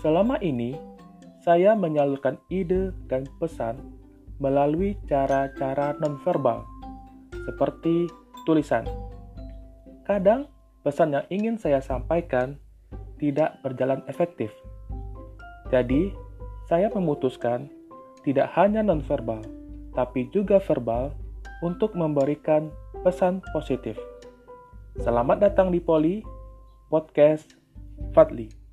[0.00, 0.80] Selama ini,
[1.44, 3.76] saya menyalurkan ide dan pesan
[4.40, 6.64] melalui cara-cara nonverbal,
[7.44, 8.08] seperti
[8.48, 8.88] tulisan.
[10.08, 10.48] Kadang,
[10.80, 12.56] pesan yang ingin saya sampaikan
[13.20, 14.48] tidak berjalan efektif.
[15.68, 16.16] Jadi,
[16.64, 17.68] saya memutuskan
[18.24, 19.44] tidak hanya nonverbal,
[19.92, 21.12] tapi juga verbal
[21.60, 22.72] untuk memberikan
[23.04, 24.00] pesan positif.
[24.96, 26.24] Selamat datang di Poli
[26.88, 27.52] Podcast
[28.16, 28.69] Fadli.